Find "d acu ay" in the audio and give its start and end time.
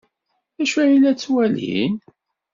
0.57-0.95